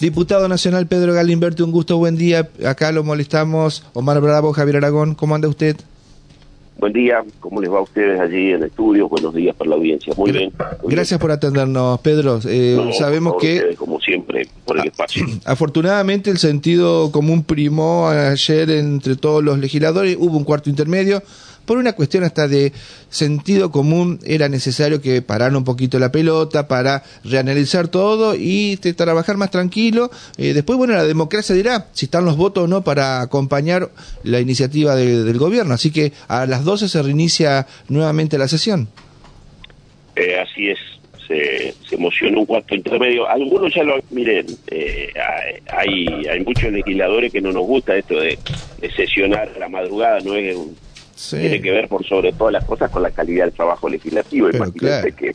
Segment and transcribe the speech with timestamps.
[0.00, 2.48] Diputado Nacional Pedro Galimberti, un gusto, buen día.
[2.66, 3.82] Acá lo molestamos.
[3.94, 5.76] Omar Bravo, Javier Aragón, ¿cómo anda usted?
[6.78, 9.08] Buen día, ¿cómo les va a ustedes allí en el estudio?
[9.08, 10.12] Buenos días para la audiencia.
[10.14, 10.52] Muy bien.
[10.82, 12.38] Gracias por atendernos, Pedro.
[12.46, 13.74] Eh, sabemos que...
[13.78, 15.24] como siempre, por el ah, espacio.
[15.46, 21.22] Afortunadamente el sentido común primó ayer entre todos los legisladores, hubo un cuarto intermedio,
[21.66, 22.72] por una cuestión hasta de
[23.10, 29.36] sentido común era necesario que pararan un poquito la pelota para reanalizar todo y trabajar
[29.36, 30.10] más tranquilo.
[30.38, 33.90] Eh, después, bueno, la democracia dirá si están los votos o no para acompañar
[34.22, 35.74] la iniciativa del gobierno.
[35.74, 38.88] Así que a las 12 se reinicia nuevamente la sesión.
[40.14, 40.78] Eh, así es,
[41.26, 43.28] se, emocionó un cuarto intermedio.
[43.28, 45.12] Algunos ya lo miren, eh,
[45.70, 48.38] hay, hay muchos legisladores que no nos gusta esto de,
[48.80, 50.76] de sesionar a la madrugada, no es un
[51.16, 54.50] tiene que ver por sobre todas las cosas con la calidad del trabajo legislativo.
[54.50, 55.34] Imagínense que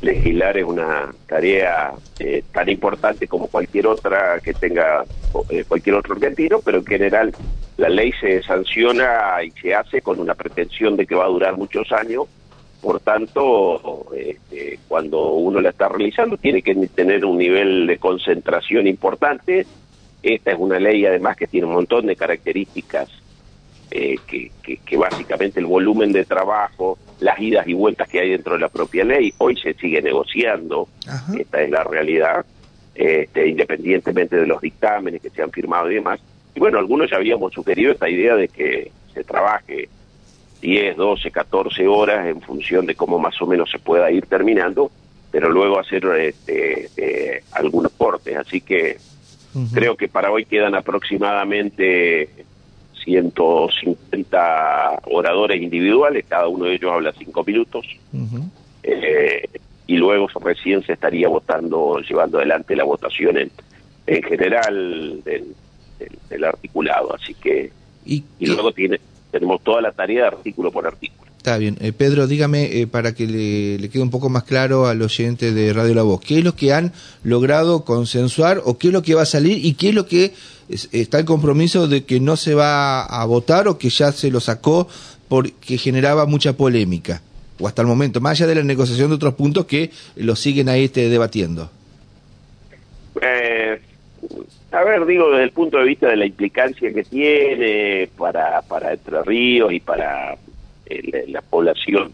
[0.00, 5.04] legislar es una tarea eh, tan importante como cualquier otra que tenga
[5.48, 7.32] eh, cualquier otro argentino, pero en general
[7.76, 11.56] la ley se sanciona y se hace con una pretensión de que va a durar
[11.56, 12.24] muchos años.
[12.80, 18.86] Por tanto, este, cuando uno la está realizando, tiene que tener un nivel de concentración
[18.86, 19.66] importante.
[20.22, 23.08] Esta es una ley, además, que tiene un montón de características
[23.96, 24.50] eh, que,
[24.84, 28.68] que, básicamente el volumen de trabajo, las idas y vueltas que hay dentro de la
[28.68, 30.88] propia ley, hoy se sigue negociando,
[31.38, 32.44] esta es la realidad,
[32.92, 36.18] este, independientemente de los dictámenes que se han firmado y demás.
[36.56, 39.88] Y bueno, algunos ya habíamos sugerido esta idea de que se trabaje
[40.60, 44.90] 10, 12, 14 horas en función de cómo más o menos se pueda ir terminando,
[45.30, 48.36] pero luego hacer este, eh, algunos cortes.
[48.36, 48.96] Así que
[49.72, 52.28] creo que para hoy quedan aproximadamente
[53.04, 57.86] 150 oradores individuales, cada uno de ellos habla cinco minutos,
[58.82, 59.48] eh,
[59.86, 63.50] y luego recién se estaría votando, llevando adelante la votación en,
[64.06, 65.54] en general del,
[66.44, 67.70] articulado, así que,
[68.04, 69.00] y, luego tiene,
[69.30, 71.30] tenemos toda la tarea de artículo por artículo.
[71.36, 71.76] Está bien.
[71.80, 75.52] Eh, Pedro, dígame, eh, para que le, le, quede un poco más claro al oyente
[75.52, 76.92] de Radio La Voz, ¿qué es lo que han
[77.22, 80.32] logrado consensuar o qué es lo que va a salir y qué es lo que
[80.68, 84.40] está el compromiso de que no se va a votar o que ya se lo
[84.40, 84.88] sacó
[85.28, 87.22] porque generaba mucha polémica?
[87.58, 90.68] O hasta el momento, más allá de la negociación de otros puntos que lo siguen
[90.68, 91.70] ahí este, debatiendo.
[93.22, 93.80] Eh,
[94.72, 98.92] a ver, digo, desde el punto de vista de la implicancia que tiene para, para
[98.92, 100.36] Entre Ríos y para
[101.28, 102.10] la población,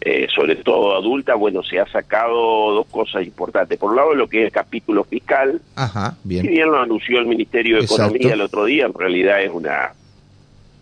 [0.00, 3.78] eh, sobre todo adulta, bueno, se ha sacado dos cosas importantes.
[3.78, 6.46] Por un lado, lo que es el capítulo fiscal, Ajá, bien.
[6.66, 9.92] lo anunció el Ministerio de Economía el otro día, en realidad es una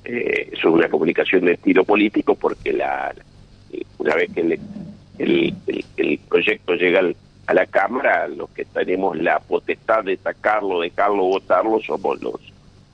[0.05, 3.15] eh, es una comunicación de estilo político, porque la
[3.99, 5.55] una vez que el,
[5.97, 7.01] el, proyecto llega
[7.47, 12.41] a la Cámara, los que tenemos la potestad de sacarlo, dejarlo, votarlo, somos los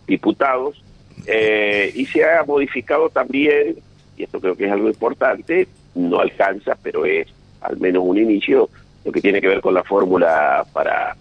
[0.07, 0.83] diputados.
[1.27, 3.77] Eh, y se ha modificado también
[4.21, 7.27] y esto creo que es algo importante, no alcanza, pero es
[7.61, 8.69] al menos un inicio,
[9.05, 11.17] lo que tiene que ver con la fórmula para,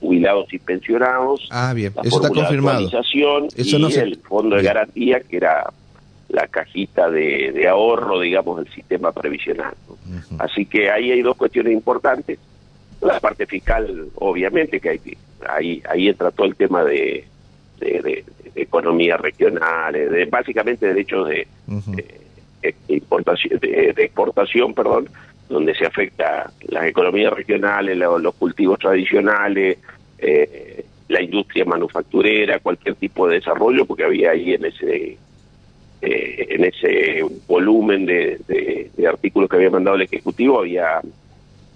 [0.00, 1.48] jubilados y pensionados.
[1.50, 2.88] Ah, bien, eso está confirmado.
[2.88, 5.70] Eso y el fondo de garantía, que era
[6.28, 9.74] la cajita de, ahorro, digamos, del sistema previsional.
[10.38, 12.38] Así que ahí hay dos cuestiones importantes.
[13.00, 15.00] La parte fiscal, obviamente, que hay
[15.48, 17.24] ahí, ahí entra todo el tema de,
[17.78, 21.46] de, economía regional, de, básicamente derechos de,
[22.88, 25.08] importación, de, exportación, perdón,
[25.48, 29.78] donde se afecta las economías regionales, los, cultivos tradicionales,
[30.18, 35.18] eh, la industria manufacturera, cualquier tipo de desarrollo, porque había ahí en ese
[36.02, 38.40] eh, en ese volumen de,
[39.06, 41.00] artículos que había mandado el Ejecutivo, había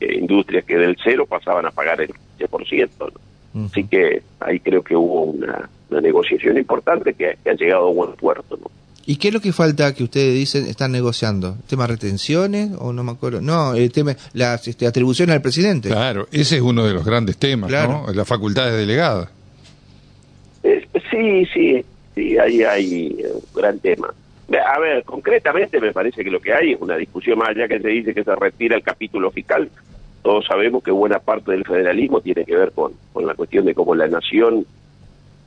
[0.00, 3.12] eh, industrias que del cero pasaban a pagar el 15%.
[3.52, 3.66] ¿no?
[3.66, 8.12] Así que ahí creo que hubo una, una negociación importante que, ha llegado a buen
[8.12, 8.56] puerto.
[8.56, 8.70] ¿no?
[9.06, 11.56] ¿Y qué es lo que falta que ustedes dicen están negociando?
[11.68, 13.40] ¿Tema retenciones o no me acuerdo?
[13.40, 15.90] No, el tema, las este, atribuciones al presidente.
[15.90, 18.06] Claro, ese es uno de los grandes temas, ¿no?
[18.14, 19.28] Las facultades delegadas.
[20.62, 21.84] sí, sí,
[22.14, 24.14] sí, ahí hay un gran tema.
[24.66, 27.80] A ver, concretamente me parece que lo que hay es una discusión más allá que
[27.80, 29.68] se dice que se retira el capítulo fiscal.
[30.22, 33.74] Todos sabemos que buena parte del federalismo tiene que ver con, con la cuestión de
[33.74, 34.66] cómo la nación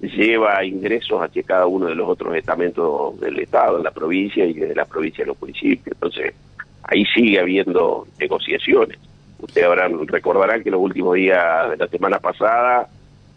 [0.02, 4.54] lleva ingresos hacia cada uno de los otros estamentos del Estado, en la provincia y
[4.54, 5.96] de la provincia de los municipios.
[5.96, 6.34] Entonces,
[6.84, 8.98] ahí sigue habiendo negociaciones.
[9.40, 12.88] Ustedes ahora recordarán que los últimos días de la semana pasada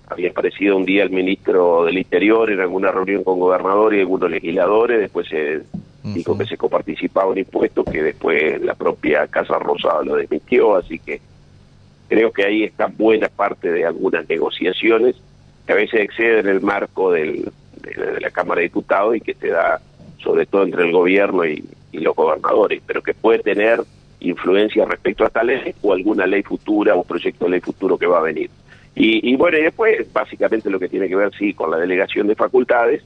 [0.07, 4.31] había aparecido un día el ministro del Interior en alguna reunión con gobernadores y algunos
[4.31, 5.63] legisladores, después se
[6.03, 10.99] dijo que se coparticipaba un impuesto que después la propia Casa Rosada lo desmintió, así
[10.99, 11.21] que
[12.09, 15.17] creo que ahí está buena parte de algunas negociaciones
[15.71, 17.49] que a veces exceden el marco del,
[17.81, 19.81] de, la Cámara de Diputados y que se da
[20.21, 23.81] sobre todo entre el gobierno y, los gobernadores, pero que puede tener
[24.19, 28.07] influencia respecto a esta ley o alguna ley futura o proyecto de ley futuro que
[28.07, 28.51] va a venir.
[28.97, 32.35] Y, bueno, y después básicamente lo que tiene que ver, sí, con la delegación de
[32.35, 33.03] facultades.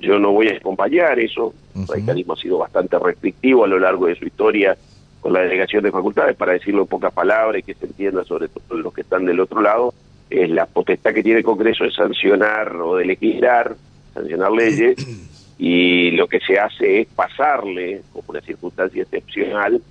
[0.00, 1.54] Yo no voy a acompañar eso.
[1.74, 4.76] El radicalismo ha sido bastante restrictivo a lo largo de su historia
[5.20, 8.48] con la delegación de facultades, para decirlo en pocas palabras y que se entienda sobre
[8.48, 9.94] todo los que están del otro lado,
[10.30, 13.74] es la potestad que tiene el Congreso de sancionar o de legislar,
[14.14, 14.96] sancionar leyes,
[15.58, 19.82] y lo que se hace es pasarle, como una circunstancia excepcional,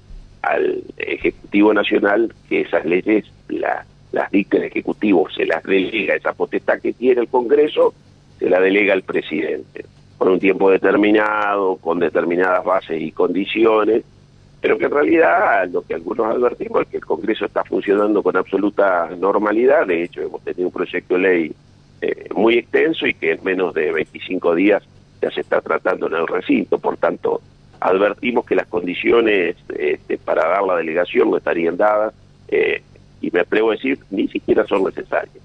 [0.42, 6.80] al Ejecutivo Nacional que esas leyes las dicta el Ejecutivo, se las delega, esa potestad
[6.80, 7.94] que tiene el Congreso,
[8.40, 9.86] se la delega al presidente,
[10.18, 14.04] por un tiempo determinado, con determinadas bases y condiciones,
[14.62, 18.36] pero que en realidad lo que algunos advertimos es que el Congreso está funcionando con
[18.36, 21.56] absoluta normalidad, de hecho hemos tenido un proyecto de ley
[22.02, 24.84] eh, muy extenso y que en menos de 25 días
[25.22, 27.42] ya se está tratando en el recinto, por tanto
[27.80, 32.14] advertimos que las condiciones este, para dar la delegación no estarían dadas
[32.50, 32.82] eh,
[33.22, 35.36] y me atrevo a decir ni siquiera son necesarias.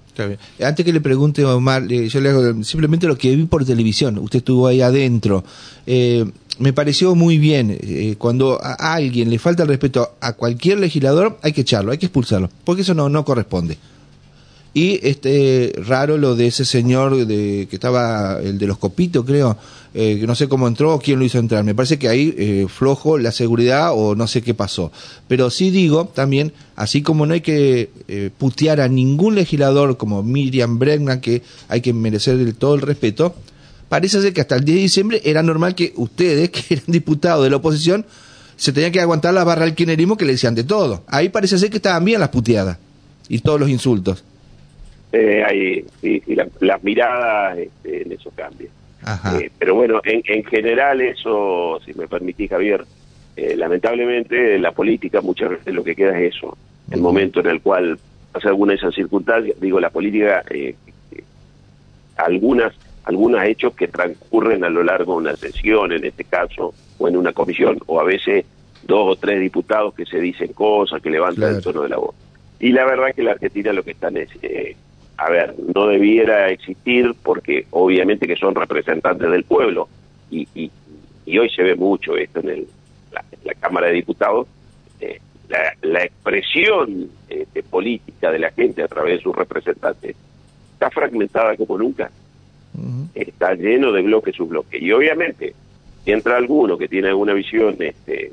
[0.61, 4.39] Antes que le pregunte Omar, yo le hago simplemente lo que vi por televisión, usted
[4.39, 5.43] estuvo ahí adentro.
[5.85, 6.25] Eh,
[6.59, 7.77] me pareció muy bien.
[7.81, 11.97] Eh, cuando a alguien le falta el respeto a cualquier legislador, hay que echarlo, hay
[11.97, 13.77] que expulsarlo, porque eso no, no corresponde.
[14.75, 19.57] Y este raro lo de ese señor de que estaba, el de los copitos, creo,
[19.93, 21.63] eh, que no sé cómo entró o quién lo hizo entrar.
[21.63, 24.91] Me parece que ahí eh, flojo la seguridad o no sé qué pasó.
[25.29, 30.23] Pero sí digo también, así como no hay que eh, putear a ningún legislador como
[30.23, 33.33] Miriam Bregman, que hay que merecer todo el respeto,
[33.89, 37.43] parece ser que hasta el 10 de diciembre era normal que ustedes, que eran diputados
[37.43, 38.05] de la oposición,
[38.55, 41.03] se tenían que aguantar la barra del quinerismo que le decían de todo.
[41.07, 42.77] Ahí parece ser que estaban bien las puteadas
[43.27, 44.23] y todos los insultos
[45.15, 46.21] eh, hay, sí,
[46.59, 48.69] las miradas este, en eso cambian.
[49.39, 52.83] Eh, pero bueno, en, en, general eso, si me permitís Javier,
[53.37, 56.57] eh, lamentablemente la política muchas veces lo que queda es eso,
[56.91, 57.99] el momento en el cual
[58.31, 60.75] pasa alguna de esas circunstancias, digo, la política, eh,
[62.17, 62.73] algunas
[63.05, 67.17] algunos hechos que transcurren a lo largo de una sesión, en este caso, o en
[67.17, 68.45] una comisión, o a veces
[68.83, 72.15] dos o tres diputados que se dicen cosas, que levantan el tono de la voz.
[72.59, 74.75] Y la verdad que la Argentina lo que están es eh,
[75.17, 79.87] a ver, no debiera existir porque obviamente que son representantes del pueblo.
[80.29, 80.71] Y, y,
[81.37, 82.67] hoy se ve mucho esto en, el,
[83.43, 84.47] la, Cámara de Diputados,
[84.99, 85.19] eh,
[85.81, 90.15] la, expresión este, política de la gente a través de sus representantes
[90.73, 92.11] está fragmentada como nunca,
[93.13, 95.53] está lleno de bloque su bloque y obviamente
[96.03, 98.31] si entra alguno que tiene alguna visión este,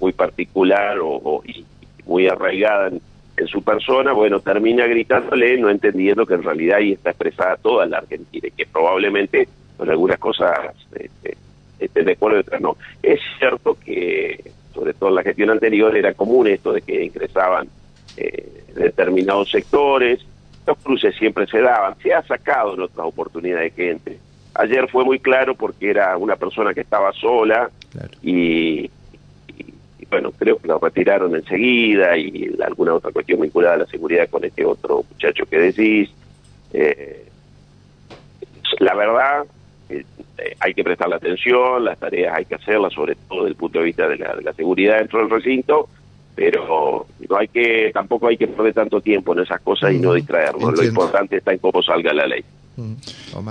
[0.00, 1.64] muy particular o, y
[2.04, 2.90] muy arraigada
[3.36, 7.86] en su persona, bueno, termina gritándole, no entendiendo que en realidad ahí está expresada toda
[7.86, 10.58] la Argentina y que probablemente con algunas cosas
[10.94, 11.36] este,
[11.78, 12.76] estén de acuerdo y otras no.
[13.02, 17.68] Es cierto que, sobre todo en la gestión anterior, era común esto de que ingresaban
[18.16, 20.20] eh, determinados sectores,
[20.66, 24.18] los cruces siempre se daban, se ha sacado en otras oportunidades de gente.
[24.54, 27.70] Ayer fue muy claro porque era una persona que estaba sola
[28.22, 28.90] y,
[30.10, 34.44] bueno, creo que lo retiraron enseguida y alguna otra cuestión vinculada a la seguridad con
[34.44, 36.10] este otro muchacho que decís.
[36.72, 37.26] Eh,
[38.80, 39.44] la verdad,
[39.88, 40.04] eh,
[40.58, 43.84] hay que prestarle atención, las tareas hay que hacerlas, sobre todo desde el punto de
[43.84, 45.88] vista de la, de la seguridad dentro del recinto,
[46.40, 50.14] pero no hay que tampoco hay que perder tanto tiempo en esas cosas y no
[50.14, 50.72] distraernos.
[50.72, 52.42] Lo importante está en cómo salga la ley.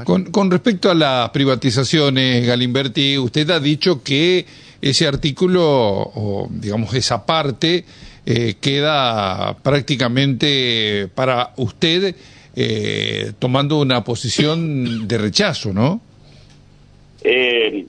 [0.06, 4.44] Con, con respecto a las privatizaciones, Galimberti, usted ha dicho que
[4.82, 7.86] ese artículo, o digamos esa parte,
[8.26, 12.16] eh, queda prácticamente para usted
[12.56, 16.02] eh, tomando una posición de rechazo, ¿no?
[17.22, 17.86] Eh,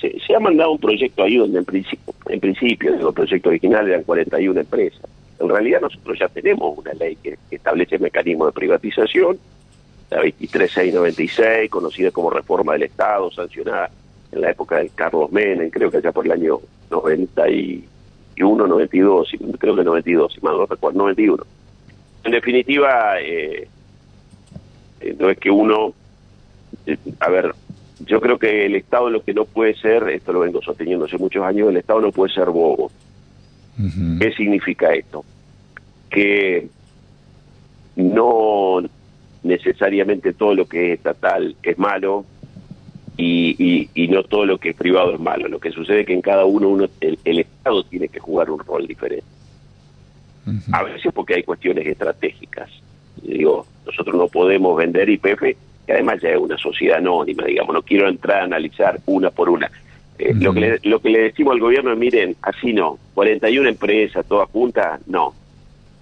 [0.00, 4.02] se, ha mandado un proyecto ahí donde en principio, en principio el proyecto original eran
[4.02, 5.02] 41 empresas.
[5.38, 9.38] En realidad nosotros ya tenemos una ley que, establece mecanismos de privatización,
[10.10, 13.90] la 23696, conocida como reforma del Estado, sancionada
[14.32, 16.60] en la época de Carlos Menem, creo que allá por el año
[16.90, 21.44] 91, 92, creo que 92, si mal no recuerdo, 91.
[22.24, 23.68] En definitiva, eh,
[25.00, 25.92] eh, no es que uno,
[26.86, 27.54] eh, a ver,
[28.06, 31.18] yo creo que el Estado lo que no puede ser, esto lo vengo sosteniendo hace
[31.18, 32.90] muchos años, el Estado no puede ser bobo.
[34.18, 35.22] ¿Qué significa esto?
[36.08, 36.68] Que
[37.96, 38.82] no
[39.42, 42.24] necesariamente todo lo que es estatal es malo,
[43.18, 45.48] y, y, no todo lo que es privado es malo.
[45.48, 48.58] Lo que sucede es que en cada uno, uno el, Estado tiene que jugar un
[48.58, 49.24] rol diferente.
[50.70, 52.70] A veces porque hay cuestiones estratégicas.
[53.22, 55.56] Digo, nosotros no podemos vender IPF,
[55.86, 59.48] que además ya es una sociedad anónima, digamos, no quiero entrar a analizar una por
[59.48, 59.70] una.
[60.18, 63.68] Eh, lo, que le, lo que le decimos al gobierno es, miren, así no, 41
[63.68, 65.34] empresas, todas juntas, no.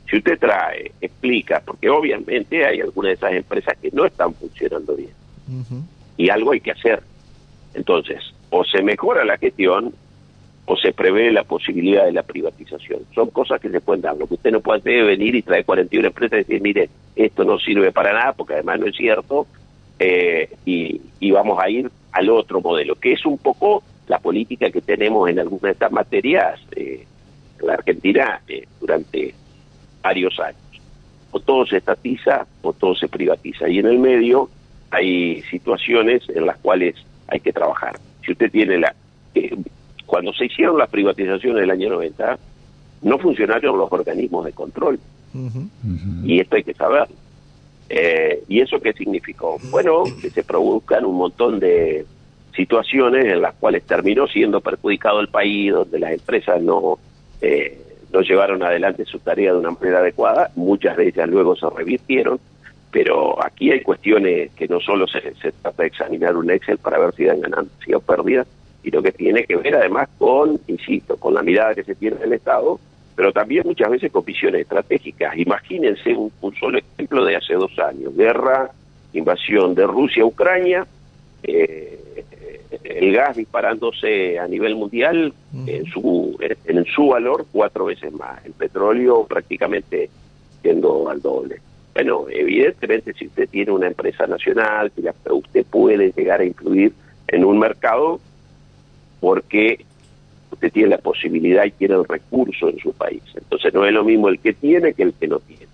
[0.08, 4.94] Si usted trae, explica, porque obviamente hay algunas de esas empresas que no están funcionando
[4.94, 5.10] bien.
[6.16, 7.02] Y algo hay que hacer.
[7.74, 9.92] Entonces, o se mejora la gestión
[10.66, 13.00] o se prevé la posibilidad de la privatización.
[13.14, 14.16] Son cosas que se pueden dar.
[14.16, 16.88] Lo que usted no puede hacer es venir y traer 41 empresas y decir, mire,
[17.16, 19.46] esto no sirve para nada, porque además no es cierto,
[19.98, 24.70] eh, y, y vamos a ir al otro modelo, que es un poco la política
[24.70, 27.06] que tenemos en algunas de estas materias eh,
[27.60, 29.34] en la Argentina eh, durante
[30.02, 30.60] varios años.
[31.30, 33.68] O todo se estatiza o todo se privatiza.
[33.68, 34.48] Y en el medio
[34.90, 36.94] hay situaciones en las cuales
[37.28, 37.98] hay que trabajar.
[38.24, 38.94] Si usted tiene la...
[39.34, 39.56] Eh,
[40.06, 42.38] cuando se hicieron las privatizaciones del año 90,
[43.02, 45.00] no funcionaron los organismos de control.
[46.24, 47.08] Y esto hay que saber.
[47.88, 49.58] Eh, ¿Y eso qué significó?
[49.70, 52.06] Bueno, que se produzcan un montón de
[52.54, 56.98] situaciones en las cuales terminó siendo perjudicado el país, donde las empresas no,
[57.40, 57.80] eh,
[58.12, 62.38] no llevaron adelante su tarea de una manera adecuada, muchas de ellas luego se revirtieron,
[62.90, 65.20] pero aquí hay cuestiones que no solo se,
[65.60, 68.46] trata de examinar un Excel para ver si dan ganancias o pérdidas,
[68.82, 72.34] sino que tiene que ver además con, insisto, con la mirada que se tiene del
[72.34, 72.78] Estado,
[73.16, 75.36] pero también muchas veces con visiones estratégicas.
[75.36, 78.70] Imagínense un, un solo ejemplo de hace dos años, guerra,
[79.12, 80.86] invasión de Rusia a Ucrania,
[81.42, 82.24] eh,
[82.82, 85.32] el gas disparándose a nivel mundial
[85.66, 90.10] en su en su valor cuatro veces más, el petróleo prácticamente
[90.60, 91.60] siendo al doble.
[91.94, 94.90] Bueno, evidentemente si usted tiene una empresa nacional,
[95.30, 96.92] usted puede llegar a influir
[97.28, 98.20] en un mercado
[99.20, 99.84] porque
[100.54, 103.22] usted tiene la posibilidad y tiene el recurso en su país.
[103.34, 105.66] Entonces no es lo mismo el que tiene que el que no tiene.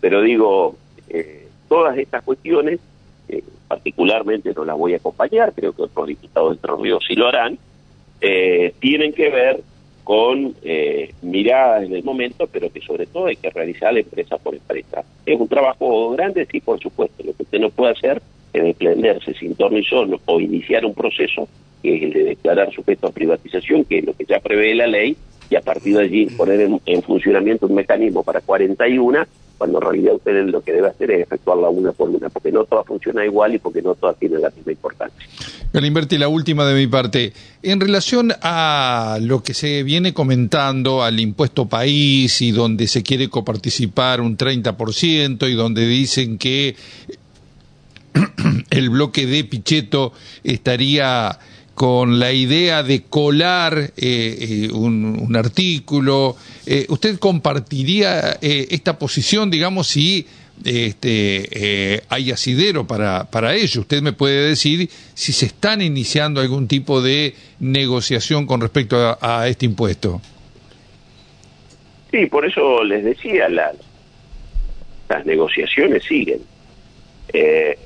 [0.00, 0.76] Pero digo,
[1.08, 2.78] eh, todas estas cuestiones
[3.28, 7.14] eh, particularmente no la voy a acompañar, creo que otros diputados de Entre Ríos sí
[7.14, 7.58] lo harán,
[8.20, 9.60] eh, tienen que ver
[10.04, 14.54] con eh, miradas en el momento, pero que sobre todo hay que realizar empresa por
[14.54, 15.02] empresa.
[15.24, 17.24] Es un trabajo grande, sí, por supuesto.
[17.24, 18.20] Lo que usted no puede hacer
[18.54, 21.48] es desprenderse sin torno y solo o iniciar un proceso
[21.82, 24.86] que es el de declarar sujeto a privatización, que es lo que ya prevé la
[24.86, 25.16] ley,
[25.50, 29.26] y a partir de allí poner en, en funcionamiento un mecanismo para 41
[29.58, 32.64] cuando en realidad usted lo que debe hacer es efectuarla una por una, porque no
[32.64, 35.28] todas funcionan igual y porque no todas tienen la misma importancia.
[35.72, 37.32] Galimberti, la última de mi parte.
[37.62, 43.28] En relación a lo que se viene comentando al impuesto país y donde se quiere
[43.28, 46.76] coparticipar un 30% y donde dicen que
[48.70, 51.38] el bloque de Pichetto estaría
[51.74, 56.36] con la idea de colar eh, eh, un, artículo.
[56.66, 60.26] Eh, ¿Usted compartiría esta posición, digamos, si
[60.64, 63.80] este, hay asidero para, para ello?
[63.80, 69.48] Usted me puede decir si se están iniciando algún tipo de negociación con respecto a,
[69.48, 70.20] este impuesto.
[72.12, 73.74] Sí, por eso les decía, las,
[75.08, 76.40] las negociaciones siguen.
[77.32, 77.76] Eh,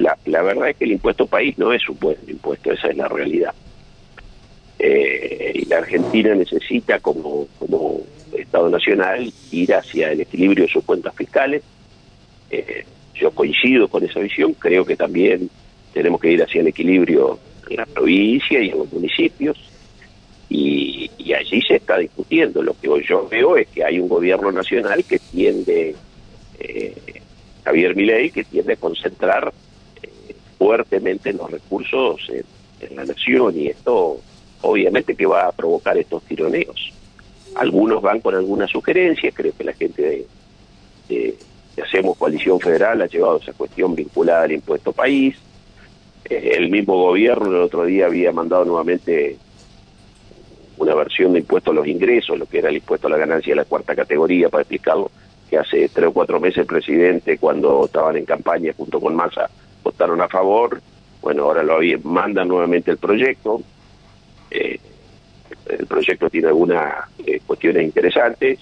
[0.00, 3.08] la, verdad es que el impuesto país no es un buen impuesto, esa es la
[3.08, 3.54] realidad.
[4.78, 8.00] Eh, y la Argentina necesita como, como
[8.32, 11.62] Estado Nacional ir hacia el equilibrio de sus cuentas fiscales.
[12.50, 15.50] Eh, yo coincido con esa visión, creo que también
[15.92, 17.38] tenemos que ir hacia el equilibrio
[17.68, 19.58] en la provincia y en los municipios.
[20.48, 22.62] Y, y allí se está discutiendo.
[22.62, 25.94] Lo que yo veo es que hay un gobierno nacional que tiende,
[26.58, 26.94] eh,
[27.64, 29.52] Javier Milei, que tiende a concentrar
[30.60, 32.44] fuertemente los recursos en,
[32.94, 34.20] la nación y esto
[34.60, 36.92] obviamente que va a provocar estos tironeos.
[37.54, 40.26] Algunos van con algunas sugerencias, creo que la gente
[41.08, 41.36] de,
[41.82, 45.34] Hacemos Coalición Federal ha llevado esa cuestión vinculada al impuesto país.
[46.28, 49.38] Eh, el mismo gobierno el otro día había mandado nuevamente
[50.76, 53.52] una versión de impuesto a los ingresos, lo que era el impuesto a la ganancia
[53.52, 55.10] de la cuarta categoría, para explicarlo,
[55.48, 59.48] que hace tres o cuatro meses el presidente, cuando estaban en campaña junto con Massa,
[59.82, 60.80] votaron a favor,
[61.20, 63.62] bueno, ahora lo mandan nuevamente el proyecto,
[64.50, 64.78] eh,
[65.68, 68.58] el proyecto tiene algunas eh, cuestiones interesantes,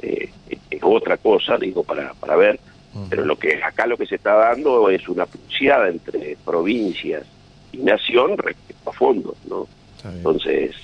[0.00, 0.30] eh,
[0.70, 2.60] es otra cosa, digo, para, para ver,
[3.08, 7.24] pero lo que acá lo que se está dando es una pulseada entre provincias
[7.72, 9.66] y nación respecto a fondos, ¿no?
[10.04, 10.76] Entonces,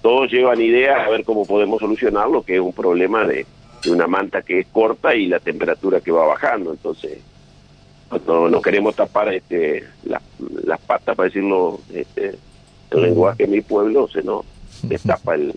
[0.00, 3.44] todos llevan ideas a ver cómo podemos solucionarlo, que es un problema de,
[3.82, 7.18] de una manta que es corta y la temperatura que va bajando, entonces
[8.26, 12.36] no, no queremos tapar este las patas para decirlo este,
[12.90, 14.44] el lenguaje de mi pueblo se no
[14.82, 15.54] destapa el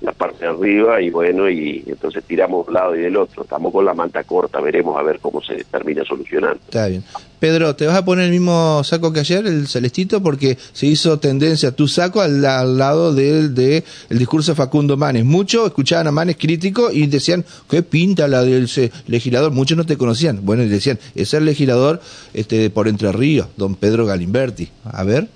[0.00, 3.42] la parte de arriba y bueno, y entonces tiramos un lado y del otro.
[3.42, 6.60] Estamos con la manta corta, veremos a ver cómo se termina solucionando.
[6.64, 7.02] Está bien.
[7.38, 10.22] Pedro, ¿te vas a poner el mismo saco que ayer, el celestito?
[10.22, 15.24] Porque se hizo tendencia tu saco al, lado del de, el discurso de Facundo Manes.
[15.24, 18.68] Muchos escuchaban a Manes crítico y decían, ¿qué pinta la del
[19.06, 19.52] legislador?
[19.52, 20.44] Muchos no te conocían.
[20.44, 22.00] Bueno, y decían, es el legislador
[22.34, 24.68] este, por Entre Ríos, don Pedro Galimberti.
[24.84, 25.28] A ver.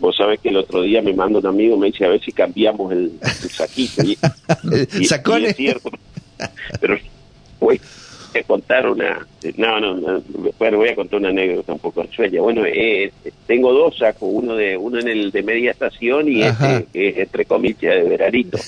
[0.00, 2.32] Vos sabés que el otro día me manda un amigo, me dice a ver si
[2.32, 3.18] cambiamos el,
[3.50, 4.02] saquito.
[4.04, 5.50] Y, ¿Sacones?
[5.50, 5.90] es cierto.
[6.80, 6.98] Pero
[8.32, 9.26] voy a contar una...
[9.56, 10.22] No, no,
[10.58, 12.40] bueno, voy a contar una anécdota un poco sueña.
[12.40, 13.12] Bueno, eh,
[13.46, 17.18] tengo dos sacos, uno de uno en el de media estación y este que es
[17.18, 18.58] entre comillas de veranito.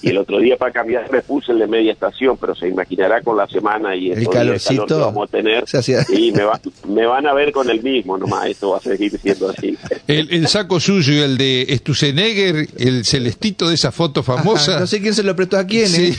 [0.00, 3.20] Y el otro día para cambiar me puse el de media estación, pero se imaginará
[3.22, 5.64] con la semana y el calorcito que vamos a tener.
[6.10, 6.42] Y me,
[6.86, 9.76] me van a ver con el mismo nomás, esto va a seguir siendo así.
[10.06, 14.78] El, saco suyo y el de Stusenegger, el celestito de esa foto famosa.
[14.78, 15.90] no sé quién se lo prestó a quién.
[15.94, 16.14] ¿eh?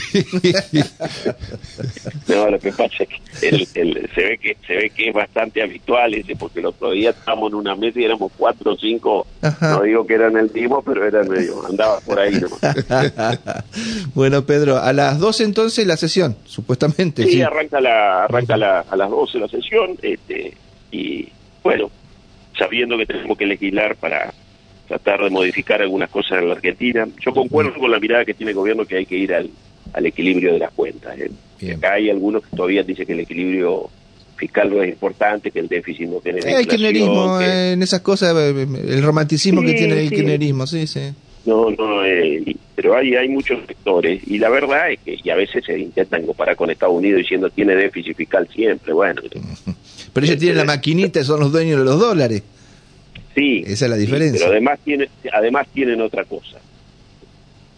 [2.28, 6.14] no, lo que pasa que el, se ve que se ve que es bastante habitual
[6.14, 9.26] ese, porque el otro día estábamos en una mesa y éramos cuatro o cinco,
[9.60, 13.14] no digo que eran el mismo, pero eran medio, andaba por ahí nomás.
[14.14, 17.24] bueno, Pedro, a las 12 entonces la sesión, supuestamente.
[17.24, 20.54] Sí, arranca, la, arranca la, a las 12 la sesión, este,
[20.90, 21.28] y
[21.62, 21.90] bueno,
[22.58, 24.32] sabiendo que tenemos que legislar para
[24.88, 28.50] tratar de modificar algunas cosas en la Argentina, yo concuerdo con la mirada que tiene
[28.50, 29.48] el gobierno que hay que ir al,
[29.92, 31.18] al equilibrio de las cuentas.
[31.18, 31.30] ¿eh?
[31.76, 33.90] Acá hay algunos que todavía dicen que el equilibrio
[34.36, 38.66] fiscal no es importante, que el déficit no tiene El kirchnerismo, en esas cosas, eh,
[38.88, 41.12] el romanticismo que tiene el kirchnerismo, sí, sí.
[41.44, 45.36] No, no, eh, pero hay, hay muchos sectores y la verdad es que y a
[45.36, 49.22] veces se intentan comparar con Estados Unidos diciendo tiene déficit fiscal siempre, bueno.
[50.12, 52.42] Pero ellos tienen la maquinita, son los dueños de los dólares.
[53.34, 53.62] Sí.
[53.66, 54.38] Esa es la diferencia.
[54.40, 56.58] pero además, tiene, además tienen otra cosa.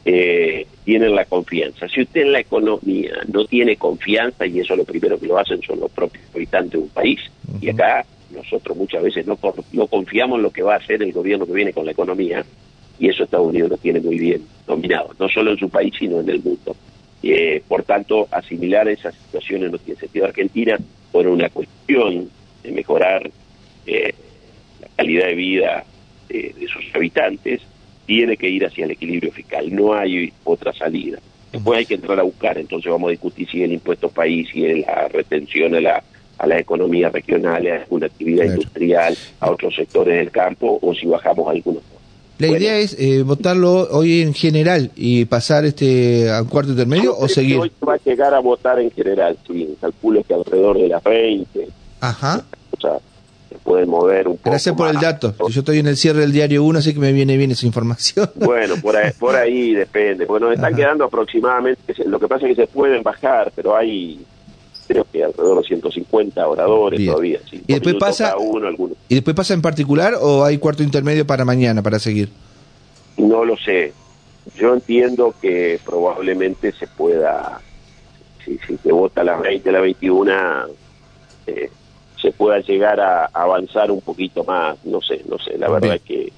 [0.05, 1.87] Eh, tienen la confianza.
[1.89, 5.63] Si usted en la economía no tiene confianza, y eso lo primero que lo hacen
[5.63, 7.21] son los propios habitantes de un país,
[7.61, 8.05] y acá
[8.35, 9.39] nosotros muchas veces no,
[9.73, 12.45] no confiamos en lo que va a hacer el gobierno que viene con la economía,
[12.99, 16.19] y eso Estados Unidos lo tiene muy bien dominado, no solo en su país, sino
[16.19, 16.75] en el mundo.
[17.23, 20.25] Eh, por tanto, asimilar esas situaciones no tiene sentido.
[20.25, 20.77] Argentina,
[21.13, 22.29] por una cuestión
[22.65, 23.31] de mejorar
[23.87, 24.15] eh,
[24.81, 25.85] la calidad de vida
[26.29, 27.61] de sus habitantes,
[28.07, 31.19] tiene que ir hacia el equilibrio fiscal, no hay otra salida.
[31.53, 34.65] Después hay que entrar a buscar, entonces vamos a discutir si el impuesto país, si
[34.65, 36.03] es la retención a la,
[36.39, 41.07] a las economías regionales, a alguna actividad industrial, a otros sectores del campo, o si
[41.07, 41.83] bajamos algunos.
[42.39, 47.17] La idea es eh, votarlo hoy en general y pasar este a un cuarto intermedio
[47.17, 47.59] o seguir.
[47.59, 51.69] Hoy va a llegar a votar en general, sí, calculo que alrededor de las 20.
[52.01, 52.45] Ajá.
[52.73, 52.99] O sea,
[53.63, 54.51] pueden mover un poco.
[54.51, 55.35] Gracias por el dato.
[55.49, 58.31] Yo estoy en el cierre del diario 1, así que me viene bien esa información.
[58.43, 60.27] Bueno, por ahí, por ahí depende.
[60.27, 64.21] Bueno, están quedando aproximadamente, lo que pasa es que se pueden bajar, pero hay
[64.87, 67.39] creo que alrededor de 150 oradores todavía.
[67.51, 68.69] ¿Y después pasa uno,
[69.09, 72.31] ¿Y después pasa en particular o hay cuarto intermedio para mañana, para seguir?
[73.17, 73.93] No lo sé.
[74.57, 77.61] Yo entiendo que probablemente se pueda,
[78.45, 80.33] si, si se vota a las 20, a las 21,
[81.47, 81.71] eh,
[82.23, 86.03] se pueda llegar a, avanzar un poquito más, no sé, no sé, la verdad es
[86.03, 86.33] que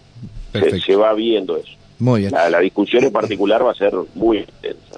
[0.81, 1.73] se, va viendo eso.
[1.99, 2.33] Muy bien.
[2.33, 4.97] La, discusión en particular va a ser muy intensa.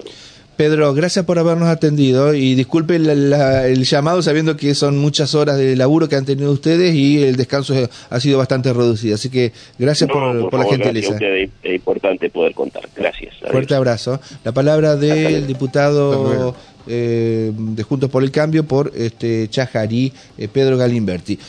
[0.55, 5.75] Pedro, gracias por habernos atendido y disculpe el llamado sabiendo que son muchas horas de
[5.75, 7.75] laburo que han tenido ustedes y el descanso
[8.09, 9.13] ha sido bastante reducido.
[9.13, 11.15] Así que gracias por, la gentileza.
[11.21, 12.89] Es importante poder contar.
[12.95, 13.35] Gracias.
[13.51, 14.19] Fuerte abrazo.
[14.43, 16.55] La palabra del diputado
[16.87, 21.39] eh, de Juntos por el Cambio por este Chajarí, eh, Pedro Galimberti.